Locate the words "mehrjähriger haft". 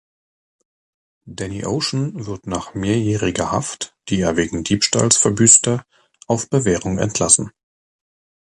2.73-3.95